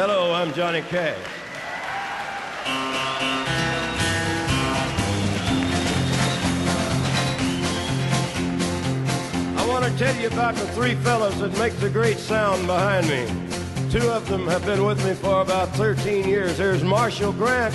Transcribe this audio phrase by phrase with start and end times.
[0.00, 1.18] Hello, I'm Johnny Cash.
[9.56, 13.08] I want to tell you about the three fellas that make the great sound behind
[13.08, 13.26] me.
[13.90, 16.56] Two of them have been with me for about 13 years.
[16.56, 17.74] There's Marshall Grant.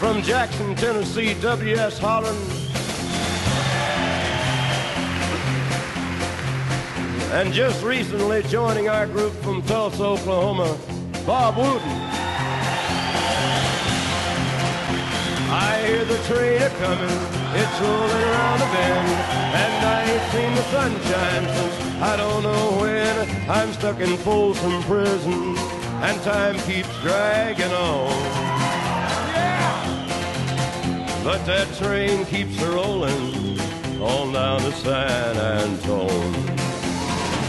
[0.00, 1.98] From Jackson, Tennessee, W.S.
[2.00, 2.53] Holland.
[7.34, 10.78] And just recently joining our group from Tulsa, Oklahoma,
[11.26, 11.90] Bob Wooten.
[15.50, 17.18] I hear the train a coming,
[17.56, 19.08] it's rolling around the bend,
[19.52, 23.50] and I ain't seen the sunshine since I don't know when.
[23.50, 25.58] I'm stuck in Folsom Prison,
[26.06, 28.14] and time keeps dragging on.
[31.24, 33.58] But that train keeps rolling
[34.00, 36.53] on down to San Antone.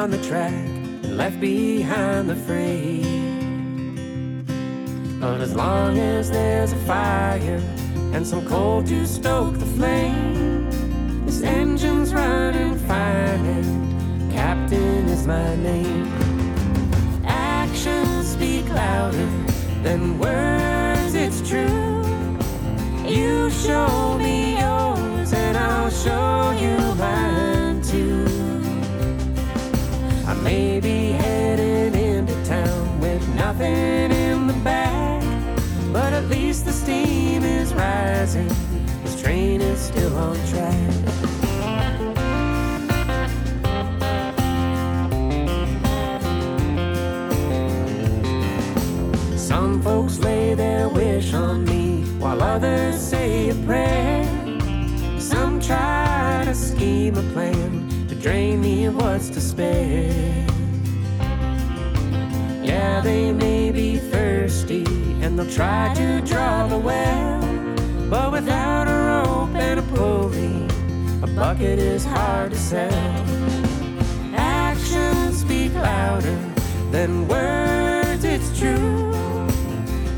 [0.00, 3.04] Down the track and left behind the freight.
[5.20, 7.60] But as long as there's a fire
[8.14, 10.70] and some coal to stoke the flame,
[11.26, 16.06] this engine's running fine and Captain is my name.
[17.26, 19.28] Actions speak louder
[19.82, 22.02] than words, it's true.
[23.04, 28.29] You show me yours, and I'll show you mine too.
[30.40, 35.22] I may be heading into town with nothing in the bag,
[35.92, 38.48] but at least the steam is rising.
[39.04, 40.90] This train is still on track.
[49.36, 54.24] Some folks lay their wish on me while others say a prayer.
[55.18, 57.79] Some try to scheme a plan
[58.20, 60.46] drain me of what's to spare.
[62.62, 64.84] Yeah, they may be thirsty
[65.22, 67.40] and they'll try to draw the well.
[68.10, 70.66] But without a rope and a pulley,
[71.22, 73.26] a bucket is hard to sell.
[74.34, 76.38] Actions speak louder
[76.90, 79.48] than words, it's true.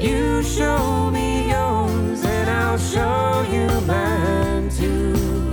[0.00, 5.51] You show me yours, and I'll show you mine too.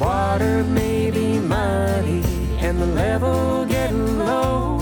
[0.00, 2.22] Water may be muddy
[2.58, 4.78] and the level getting low,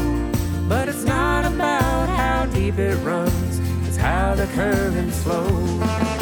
[0.68, 6.17] but it's not about how deep it runs, it's how the current flows.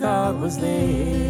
[0.00, 1.29] Thought was there.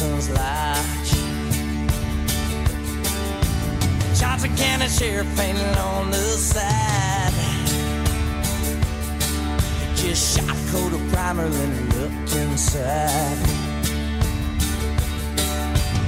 [0.00, 1.12] Texans Lodge.
[4.18, 7.34] Johnson County Sheriff painted on the side.
[9.94, 13.36] Just shot a coat of primer and looked inside.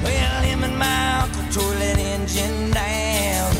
[0.02, 3.52] Well, him and my uncle tore that engine down.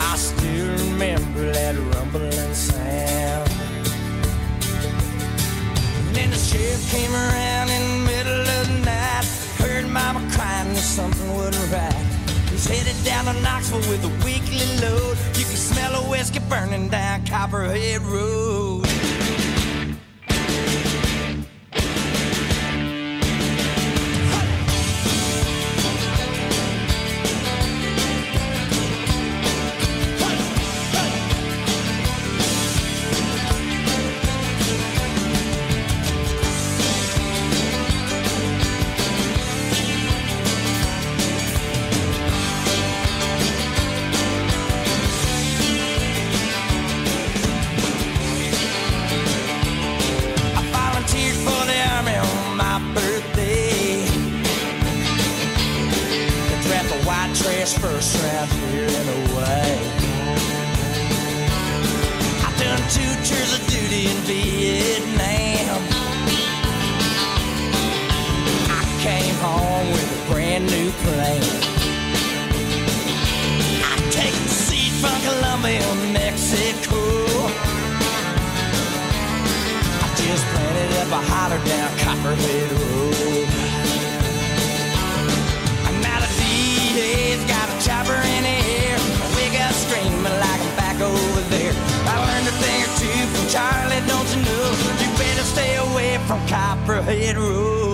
[0.00, 2.29] I still remember that rumble
[6.90, 9.24] came around in the middle of the night.
[9.58, 12.06] Heard mama crying that something wasn't right.
[12.50, 15.16] He's headed down to Knoxville with a weekly load.
[15.38, 18.89] You can smell a whiskey burning down Copperhead Road.
[63.24, 65.82] Two of duty in Vietnam.
[68.70, 71.42] I came home with a brand new plan.
[73.84, 76.96] I take the seed from Colombia, Mexico.
[80.00, 83.09] I just planted up a holler down Copperhead Road.
[96.30, 97.89] From Copperhead Road.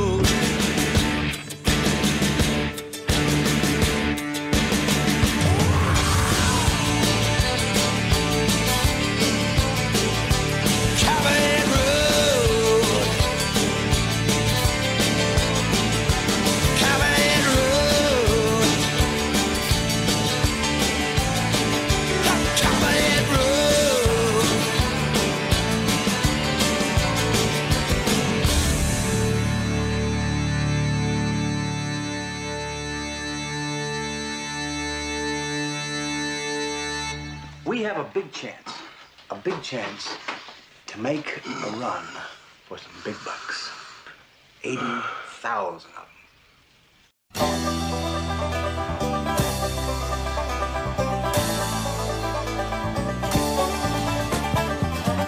[39.47, 40.09] Big chance
[40.89, 42.05] to make a run
[42.67, 43.71] for some big bucks.
[44.65, 44.83] 80,000
[45.77, 46.03] of them.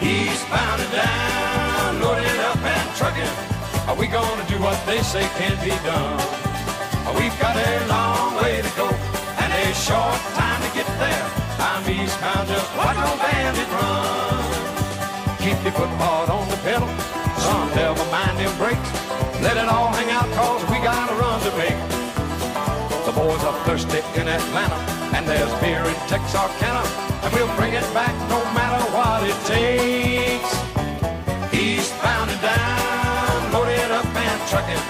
[0.02, 3.22] Eastbound and down, loaded up and trucking.
[3.86, 6.18] Are we gonna do what they say can't be done?
[7.14, 11.24] We've got a long way to go and a short time to get there.
[11.60, 13.97] I'm eastbound, just watch old bandit run.
[15.64, 16.88] Your foot hard on the pedal,
[17.42, 18.90] son, never mind them brakes.
[19.42, 21.76] Let it all hang out, cause we got a run to make.
[23.04, 24.78] The boys are thirsty in Atlanta,
[25.18, 26.86] and there's beer in Texarkana,
[27.22, 30.50] and we'll bring it back no matter what it takes.
[31.52, 34.84] Eastbound and down, loaded up and trucking.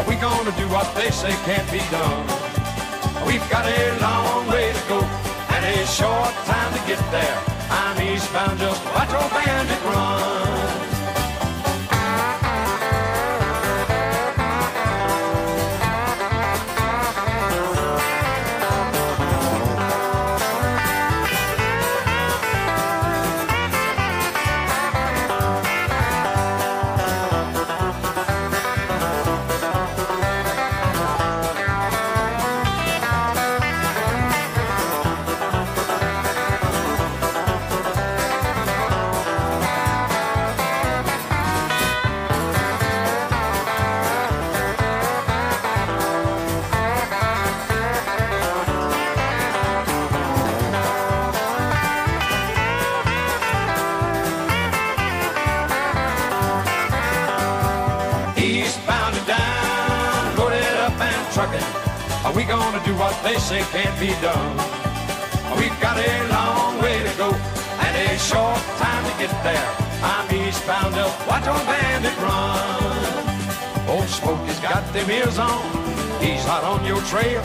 [0.00, 2.24] Are we gonna do what they say can't be done?
[3.28, 5.00] We've got a long way to go
[5.54, 7.55] and a short time to get there.
[7.70, 10.35] I'm eastbound, just watch old bandit run.
[62.36, 64.56] We gonna do what they say can't be done?
[65.56, 69.70] We've got a long way to go and a short time to get there.
[70.02, 73.88] I'm eastbound up, watch on bandit run.
[73.88, 75.64] Old Smokey's got them ears on,
[76.20, 77.42] he's hot on your trail.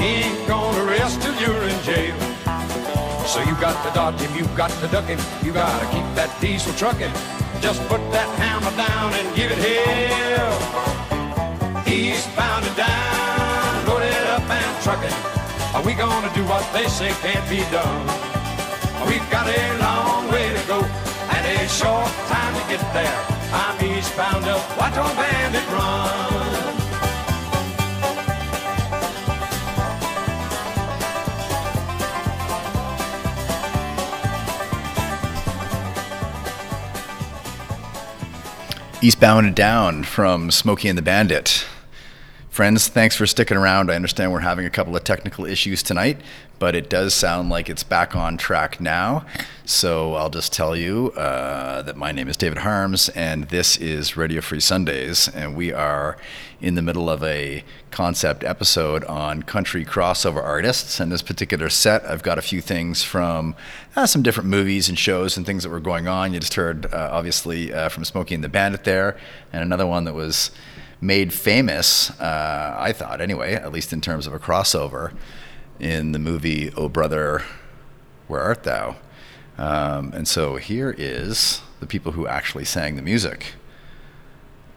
[0.00, 2.16] He ain't gonna rest till you're in jail.
[3.26, 6.34] So you got to dodge him, you got to duck him, you gotta keep that
[6.40, 7.12] diesel trucking.
[7.60, 10.16] Just put that hammer down and give it hell.
[12.76, 13.15] Down, loaded up and
[14.86, 15.10] trucking.
[15.74, 18.06] Are we gonna do what they say can't be done?
[19.08, 23.20] We've got a long way to go and a short time to get there.
[23.52, 26.06] I'm eastbound up, watch on bandit run.
[39.02, 41.66] Eastbound and Down from Smokey and the Bandit.
[42.56, 43.90] Friends, thanks for sticking around.
[43.90, 46.18] I understand we're having a couple of technical issues tonight,
[46.58, 49.26] but it does sound like it's back on track now.
[49.66, 54.16] So I'll just tell you uh, that my name is David Harms, and this is
[54.16, 56.16] Radio Free Sundays, and we are
[56.58, 60.98] in the middle of a concept episode on country crossover artists.
[60.98, 63.54] And this particular set, I've got a few things from
[63.94, 66.32] uh, some different movies and shows and things that were going on.
[66.32, 69.18] You just heard, uh, obviously, uh, from Smokey and the Bandit there,
[69.52, 70.50] and another one that was
[71.06, 75.14] made famous, uh, I thought anyway, at least in terms of a crossover,
[75.78, 77.44] in the movie Oh Brother,
[78.26, 78.96] Where Art Thou?
[79.56, 83.54] Um, and so here is the people who actually sang the music.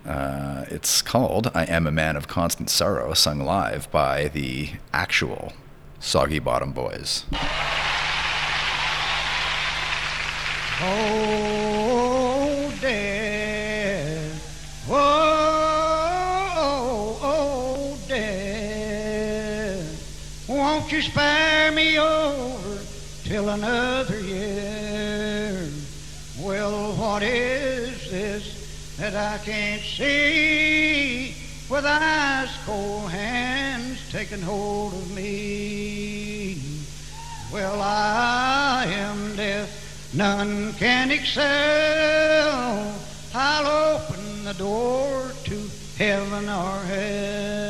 [0.05, 5.53] Uh, it's called I Am a Man of Constant Sorrow, sung live by the actual
[5.99, 7.25] Soggy Bottom Boys.
[10.81, 11.88] Oh,
[23.29, 25.69] till another year?
[26.41, 31.35] Well, what is this that I can't see
[31.69, 36.57] with ice cold hands taking hold of me?
[37.53, 42.95] Well, I am deaf, none can excel.
[43.35, 47.68] I'll open the door to heaven or hell.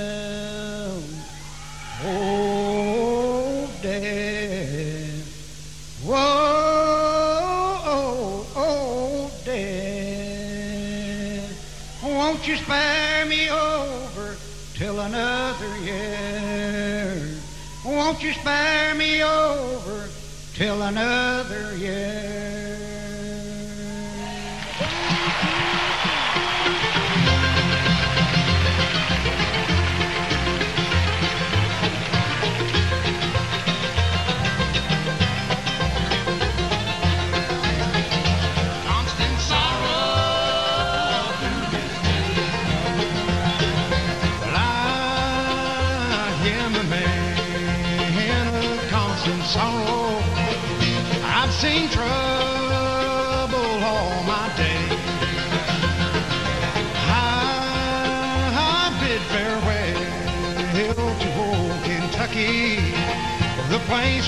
[18.19, 20.09] Won't you spare me over
[20.53, 22.18] till another year?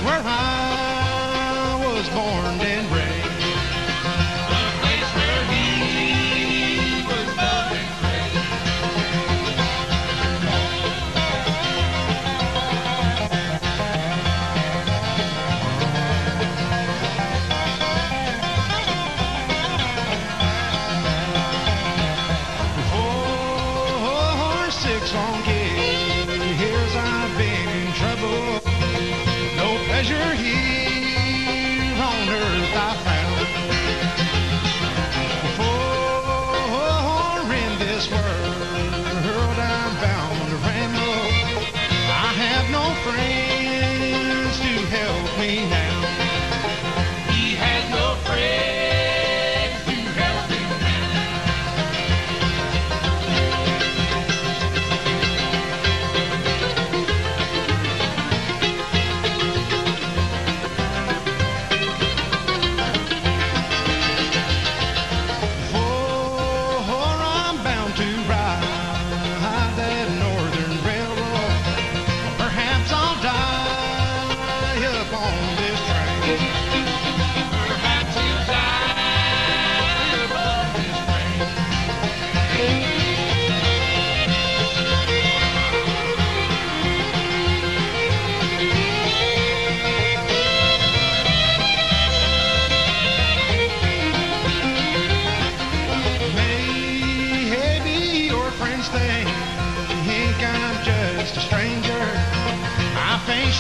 [0.04, 3.01] Where I was born and raised.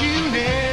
[0.02, 0.71] You never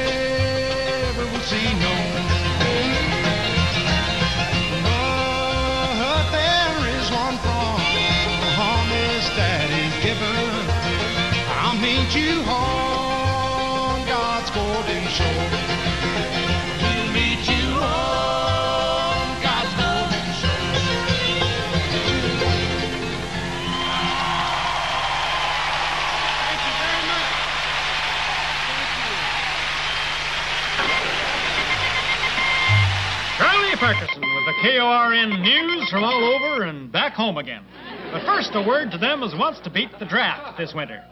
[34.61, 37.63] KORN news from all over and back home again.
[38.11, 41.05] But first, a word to them as wants to beat the draft this winter.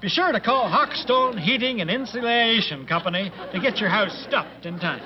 [0.00, 4.78] be sure to call Hawkstone Heating and Insulation Company to get your house stuffed in
[4.78, 5.02] time.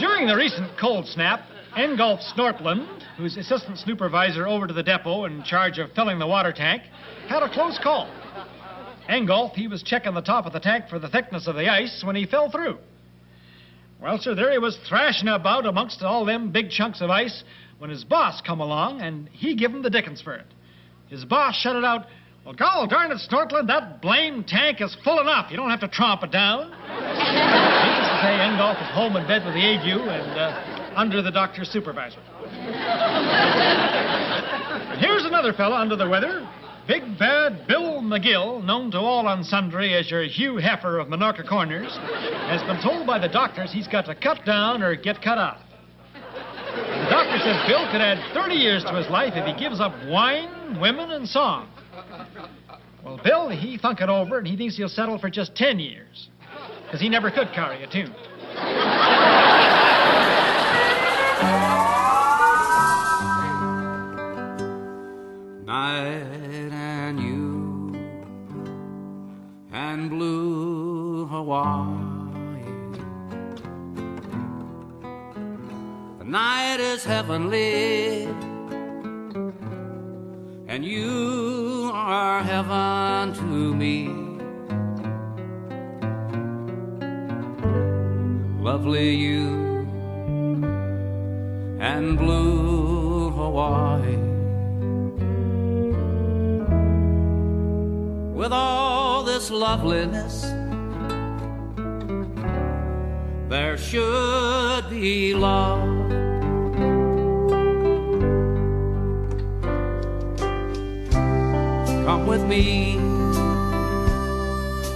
[0.00, 1.42] During the recent cold snap,
[1.76, 6.52] Engulf Snortland, who's assistant supervisor over to the depot in charge of filling the water
[6.52, 6.82] tank,
[7.28, 8.10] had a close call.
[9.08, 12.02] Engulf, he was checking the top of the tank for the thickness of the ice
[12.04, 12.78] when he fell through.
[14.02, 17.44] Well, sir, there he was thrashing about amongst all them big chunks of ice
[17.78, 20.46] when his boss come along and he give him the dickens for it.
[21.06, 22.06] His boss shouted out,
[22.44, 25.52] Well, gol darn it, Snortland, that blame tank is full enough.
[25.52, 26.70] You don't have to tromp it down.
[26.70, 31.30] Needless to say, Engulf is home in bed with the ague and uh, under the
[31.30, 32.18] doctor's supervision.
[34.98, 36.48] Here's another fella under the weather.
[36.86, 41.48] Big bad Bill McGill, known to all and sundry as your Hugh Heifer of Minorca
[41.48, 41.96] Corners,
[42.48, 45.58] has been told by the doctors he's got to cut down or get cut off.
[46.14, 49.92] The doctor says Bill could add 30 years to his life if he gives up
[50.08, 51.68] wine, women, and song.
[53.04, 56.30] Well, Bill, he thunk it over and he thinks he'll settle for just 10 years.
[56.84, 58.12] Because he never could carry a tune.
[71.62, 72.64] Hawaii.
[76.18, 78.24] The night is heavenly,
[80.66, 84.08] and you are heaven to me.
[88.60, 89.48] Lovely you
[91.80, 94.32] and blue Hawaii.
[98.42, 100.21] with all this loveliness,
[103.82, 105.80] should be love.
[112.06, 112.96] Come with me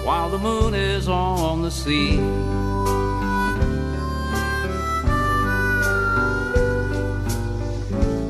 [0.05, 2.17] while the moon is on the sea.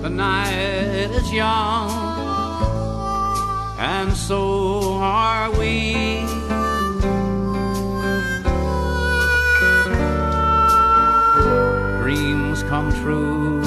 [0.02, 1.90] The night is young
[3.78, 6.35] and so are we.
[13.06, 13.62] True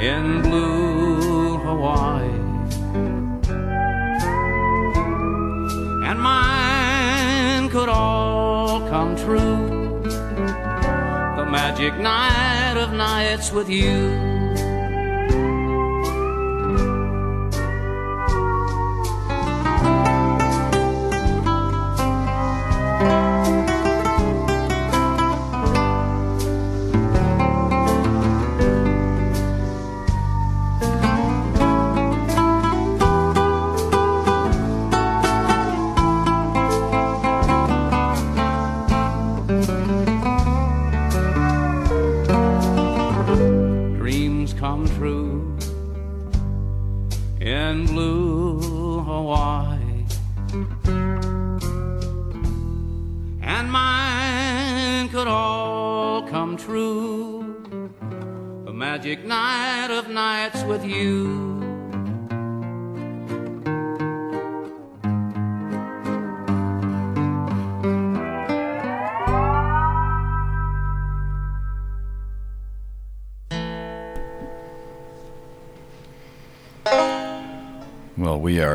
[0.00, 2.30] in blue Hawaii,
[6.08, 10.00] and mine could all come true.
[11.36, 14.29] The magic night of nights with you.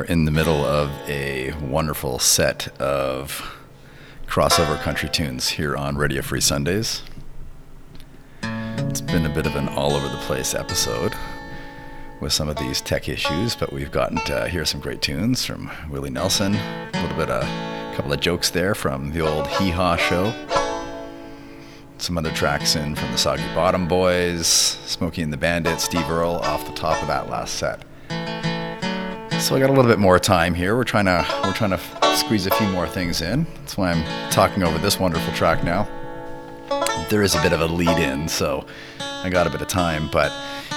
[0.08, 3.58] In the middle of a wonderful set of
[4.28, 7.02] crossover country tunes here on Radio Free Sundays.
[8.44, 11.14] It's been a bit of an all over the place episode
[12.22, 15.72] with some of these tech issues, but we've gotten to hear some great tunes from
[15.90, 19.72] Willie Nelson, a little bit of a couple of jokes there from the old Hee
[19.72, 20.34] Haw show.
[21.98, 26.36] Some other tracks in from the Soggy Bottom Boys, Smokey and the Bandit, Steve Earle
[26.36, 27.84] off the top of that last set.
[29.40, 30.76] So I got a little bit more time here.
[30.76, 33.46] We're trying to we're trying to squeeze a few more things in.
[33.60, 35.88] That's why I'm talking over this wonderful track now.
[37.10, 38.66] There is a bit of a lead in, so
[39.00, 40.32] I got a bit of time, but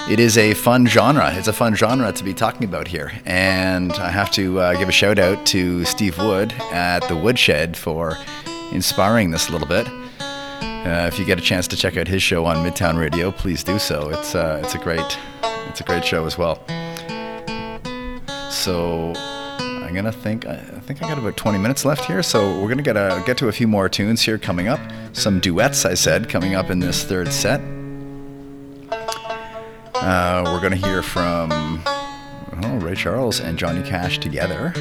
[0.07, 1.33] it is a fun genre.
[1.33, 4.87] It's a fun genre to be talking about here, and I have to uh, give
[4.87, 8.17] a shout out to Steve Wood at the Woodshed for
[8.71, 9.87] inspiring this a little bit.
[10.19, 13.63] Uh, if you get a chance to check out his show on Midtown Radio, please
[13.63, 14.09] do so.
[14.09, 15.17] It's uh, it's a great
[15.67, 16.63] it's a great show as well.
[18.49, 20.45] So I'm gonna think.
[20.45, 22.23] I think I got about 20 minutes left here.
[22.23, 24.79] So we're gonna get a, get to a few more tunes here coming up.
[25.13, 27.61] Some duets, I said, coming up in this third set.
[29.95, 31.81] Uh, we're gonna hear from
[32.63, 34.73] oh, Ray Charles and Johnny Cash together.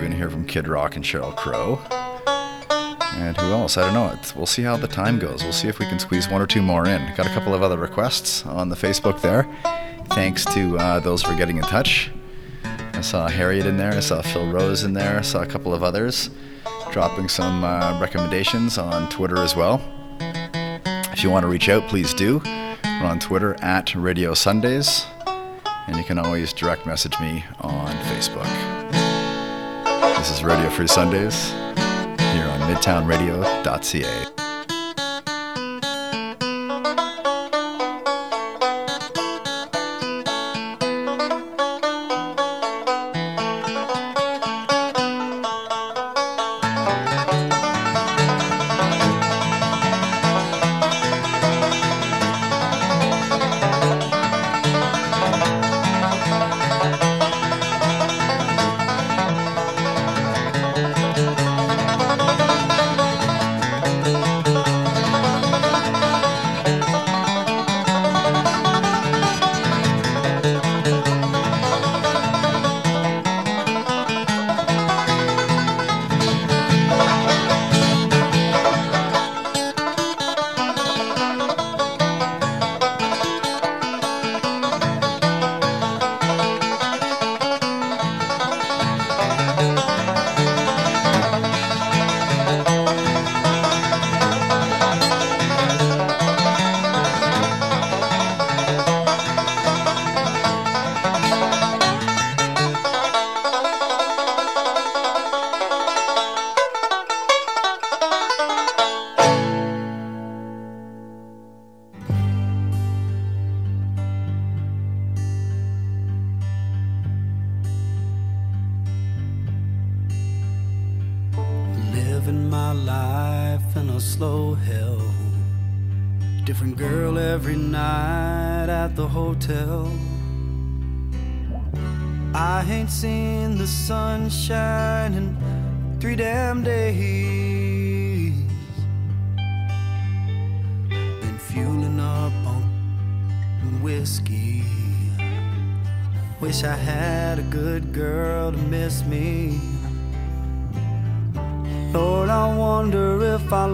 [0.00, 1.78] We're to hear from Kid Rock and Sheryl Crow.
[3.16, 3.76] And who else?
[3.76, 4.16] I don't know.
[4.18, 5.42] It's, we'll see how the time goes.
[5.42, 7.14] We'll see if we can squeeze one or two more in.
[7.16, 9.46] Got a couple of other requests on the Facebook there.
[10.10, 12.10] Thanks to uh, those for getting in touch.
[13.00, 13.94] I saw Harriet in there.
[13.94, 15.16] I saw Phil Rose in there.
[15.16, 16.28] I saw a couple of others
[16.92, 19.80] dropping some uh, recommendations on Twitter as well.
[20.20, 22.42] If you want to reach out, please do.
[22.44, 25.06] We're on Twitter at Radio Sundays,
[25.86, 28.44] and you can always direct message me on Facebook.
[30.18, 34.49] This is Radio Free Sundays here on MidtownRadio.ca.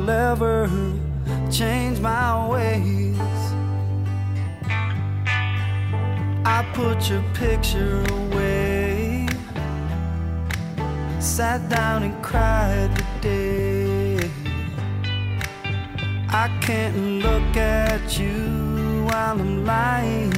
[0.06, 0.68] if I'll ever
[1.50, 3.18] change my ways.
[6.44, 9.26] I put your picture away,
[11.18, 14.30] sat down and cried today.
[16.28, 20.32] I can't look at you while I'm lying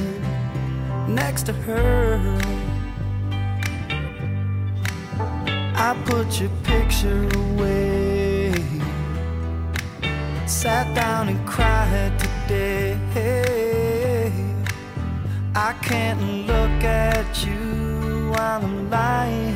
[1.07, 2.19] next to her.
[5.75, 8.18] I put your picture away.
[10.49, 12.97] Sat down and cried today.
[15.55, 19.55] I can't look at you while I'm lying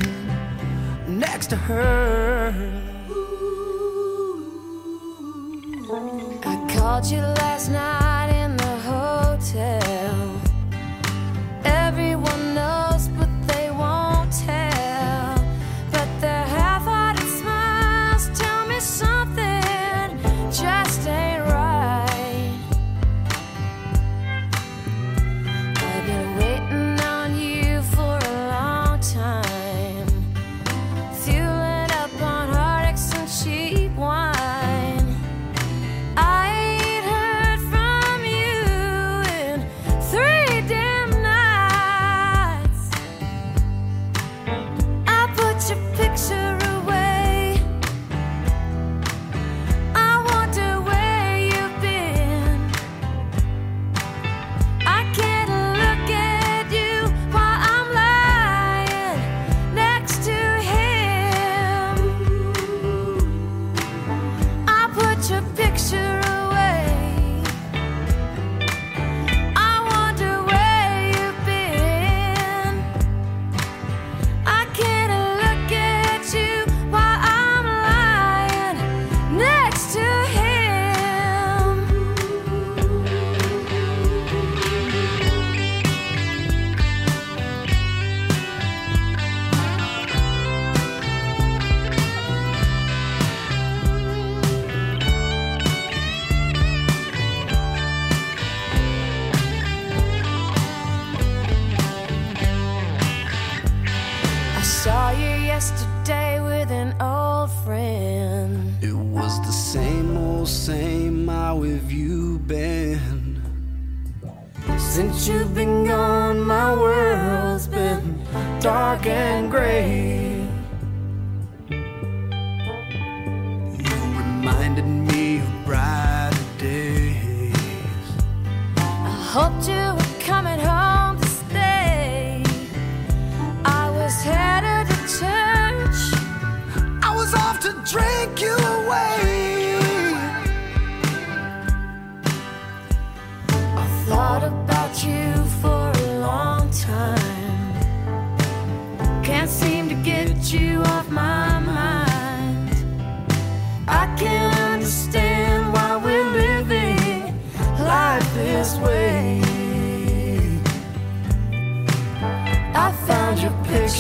[1.08, 2.54] next to her.
[6.46, 9.82] I called you last night in the hotel.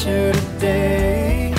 [0.03, 1.53] today.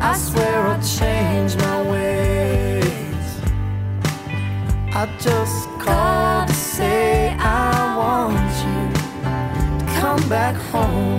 [0.00, 3.28] I swear I'll change my ways.
[4.94, 8.80] I just called to say I want you
[9.80, 11.17] to come back home.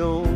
[0.00, 0.29] show.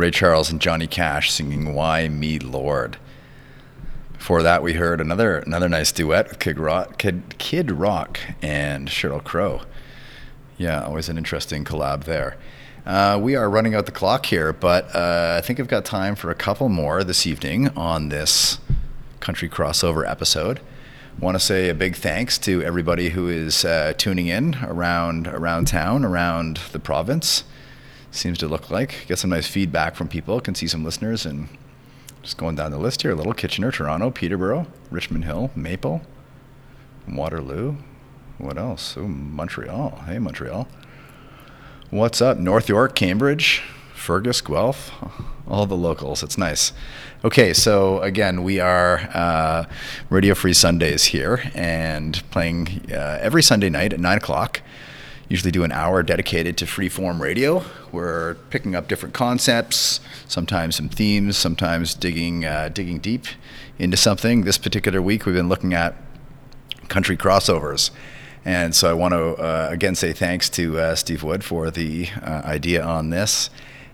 [0.00, 2.96] Ray Charles and Johnny Cash singing "Why Me, Lord."
[4.14, 8.88] Before that, we heard another another nice duet with Kid Rock, Kid, Kid Rock and
[8.88, 9.60] Sheryl Crow.
[10.56, 12.38] Yeah, always an interesting collab there.
[12.86, 16.14] Uh, we are running out the clock here, but uh, I think I've got time
[16.14, 18.58] for a couple more this evening on this
[19.20, 20.60] country crossover episode.
[21.18, 25.66] Want to say a big thanks to everybody who is uh, tuning in around around
[25.66, 27.44] town, around the province.
[28.10, 30.40] Seems to look like get some nice feedback from people.
[30.40, 31.48] Can see some listeners and
[32.22, 36.02] just going down the list here: Little Kitchener, Toronto, Peterborough, Richmond Hill, Maple,
[37.08, 37.76] Waterloo.
[38.38, 38.96] What else?
[38.96, 40.02] Oh, Montreal.
[40.06, 40.66] Hey, Montreal.
[41.90, 42.38] What's up?
[42.38, 43.62] North York, Cambridge,
[43.94, 44.92] Fergus, Guelph,
[45.46, 46.22] all the locals.
[46.22, 46.72] It's nice.
[47.22, 49.64] Okay, so again, we are uh,
[50.08, 54.62] Radio Free Sundays here and playing uh, every Sunday night at 9 o'clock.
[55.30, 57.62] Usually do an hour dedicated to freeform radio.
[57.92, 63.26] We're picking up different concepts, sometimes some themes, sometimes digging uh, digging deep
[63.78, 64.42] into something.
[64.42, 65.94] This particular week, we've been looking at
[66.88, 67.92] country crossovers.
[68.44, 72.08] And so I want to uh, again say thanks to uh, Steve Wood for the
[72.20, 73.50] uh, idea on this.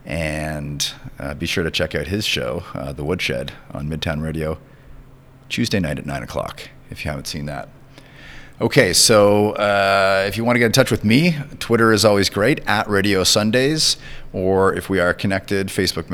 [0.07, 4.59] And uh, be sure to check out his show, uh, The Woodshed, on Midtown Radio,
[5.51, 7.69] Tuesday night at 9 o'clock, if you haven't seen that.
[8.59, 12.31] Okay, so uh, if you want to get in touch with me, Twitter is always
[12.31, 13.99] great, at Radio Sundays.
[14.33, 16.09] Or if we are connected, Facebook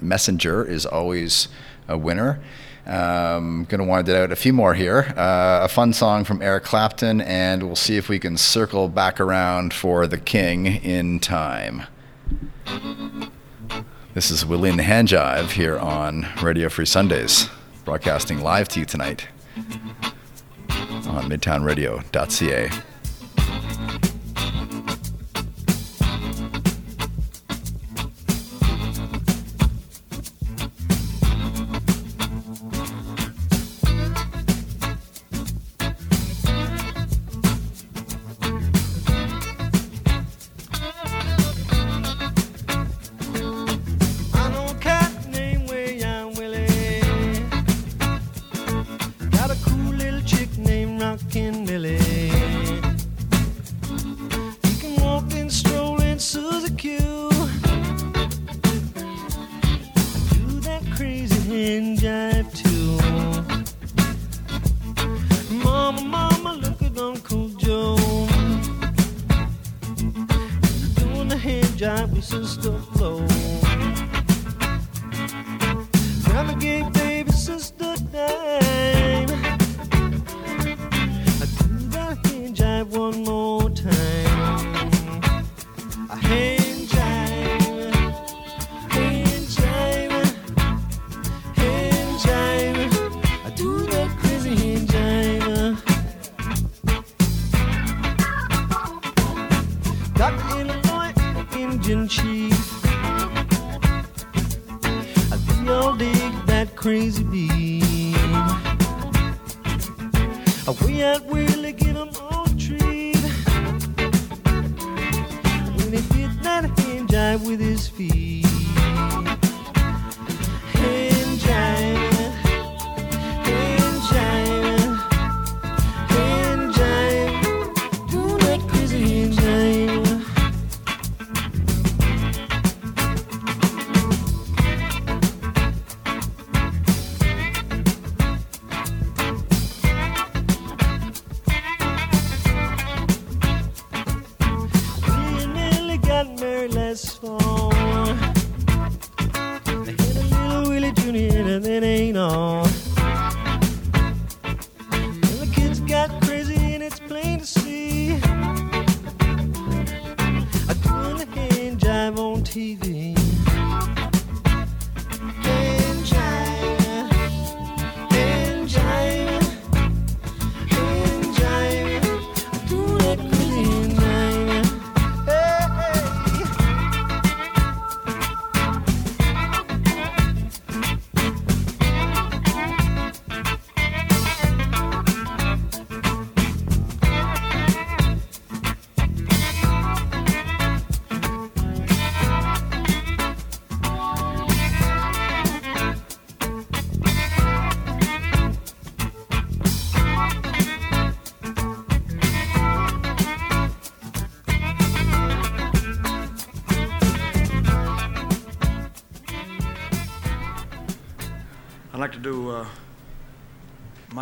[0.00, 1.48] Messenger is always
[1.88, 2.38] a winner.
[2.86, 5.12] Um, gonna wind it out a few more here.
[5.16, 9.18] Uh, a fun song from Eric Clapton, and we'll see if we can circle back
[9.18, 11.82] around for the King in time.
[14.14, 17.48] This is Willie and the Hand here on Radio Free Sundays,
[17.84, 19.26] broadcasting live to you tonight
[21.08, 22.70] on midtownradio.ca.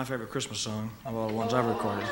[0.07, 2.07] favorite Christmas song of all the ones I've recorded.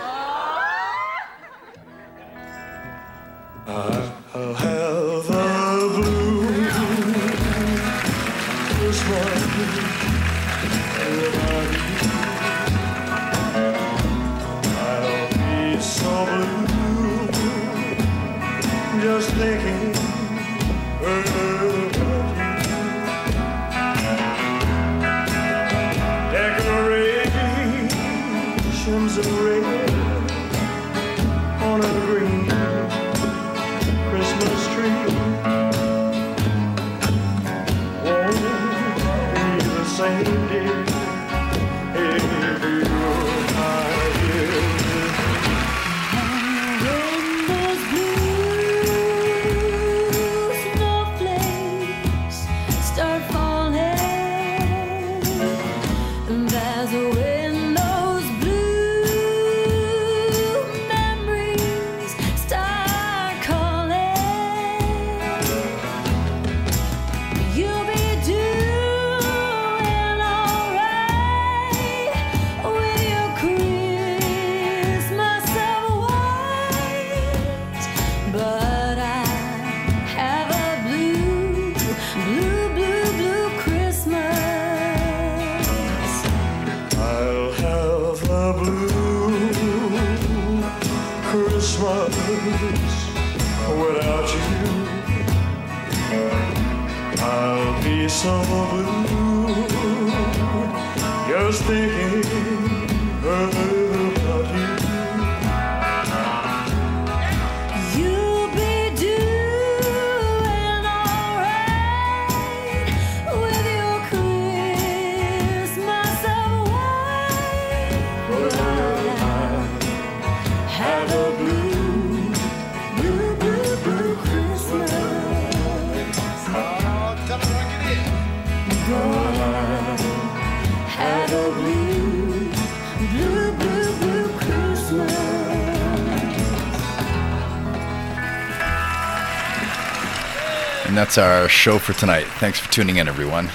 [141.05, 142.25] That's our show for tonight.
[142.39, 143.51] Thanks for tuning in, everyone.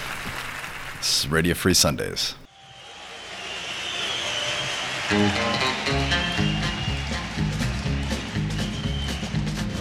[0.97, 2.35] This is Radio Free Sundays.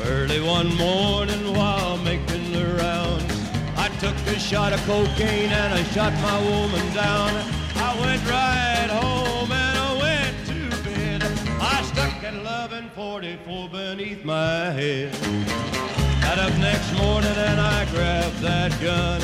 [0.02, 3.34] Early one morning while making the rounds,
[3.76, 7.34] I took a shot of cocaine and I shot my woman down.
[7.76, 11.22] I went right home and I went to bed.
[11.60, 16.07] I stuck at 1144 beneath my head.
[16.28, 19.18] Got up next morning and I grabbed that gun.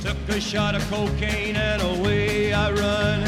[0.00, 3.20] Took a shot of cocaine and away I run.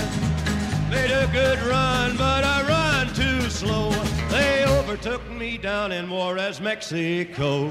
[0.90, 3.90] Made a good run, but I run too slow.
[4.30, 7.64] They overtook me down in Juarez, Mexico.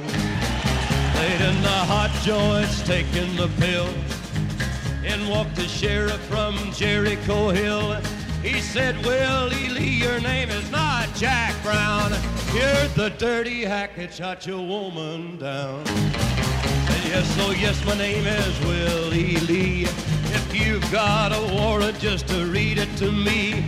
[1.15, 3.89] Laid in the hot joints, taking the pill.
[5.03, 7.99] In walked the sheriff from Jericho Hill.
[8.43, 12.11] He said, Willie Lee, your name is not Jack Brown.
[12.55, 15.85] You're the dirty hack that shot your woman down.
[15.85, 19.83] Said, yes, oh yes, my name is Willie Lee.
[19.83, 23.63] If you've got a warrant, just to read it to me.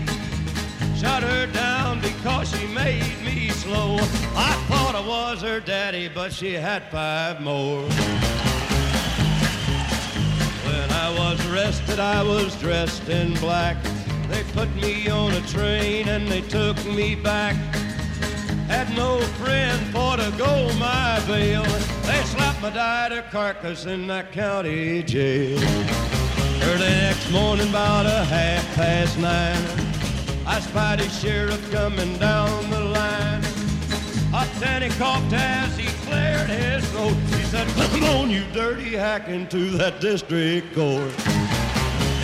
[0.97, 3.97] Shot her down because she made me slow.
[4.36, 7.84] I thought I was her daddy, but she had five more.
[10.65, 13.78] When I was arrested, I was dressed in black.
[14.54, 17.56] Put me on a train and they took me back.
[18.68, 21.64] Had no friend for to go my bail.
[22.04, 25.58] They slapped my died carcass in that county jail.
[26.62, 29.58] Early next morning, about a half past nine,
[30.45, 33.41] I spied a sheriff coming down the line.
[34.32, 34.47] Hot
[34.84, 37.16] he coughed as he cleared his throat.
[37.38, 41.33] He said, Come on, you dirty hack, into that district court.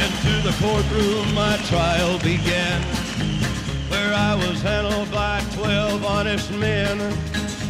[0.06, 2.82] Into the courtroom my trial began,
[3.90, 6.98] where I was handled by twelve honest men.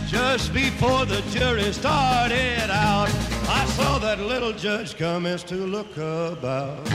[0.08, 3.10] Just before the jury started out,
[3.48, 6.88] I saw that little judge commence to look about.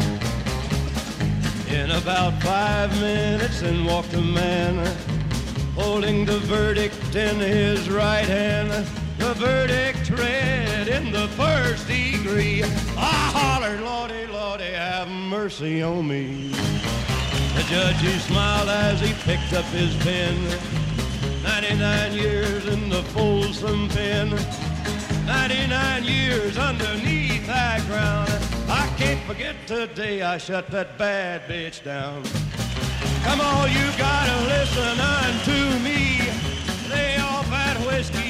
[1.69, 4.87] In about five minutes, in walked a man
[5.75, 8.71] holding the verdict in his right hand
[9.35, 12.63] the verdict read in the first degree.
[12.97, 16.51] I hollered, Lordy, Lordy, have mercy on me.
[17.55, 20.35] The judge, he smiled as he picked up his pen.
[21.43, 24.31] 99 years in the Folsom pen.
[25.27, 28.31] 99 years underneath that ground.
[28.69, 32.25] I can't forget the day I shut that bad bitch down.
[33.25, 36.19] Come on, you gotta listen unto me.
[36.91, 38.24] Lay off that whiskey